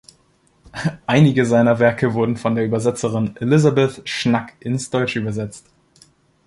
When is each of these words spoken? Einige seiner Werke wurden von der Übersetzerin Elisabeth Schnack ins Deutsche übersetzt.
Einige 1.05 1.45
seiner 1.45 1.77
Werke 1.77 2.15
wurden 2.15 2.35
von 2.35 2.55
der 2.55 2.65
Übersetzerin 2.65 3.35
Elisabeth 3.35 4.01
Schnack 4.09 4.53
ins 4.59 4.89
Deutsche 4.89 5.19
übersetzt. 5.19 5.67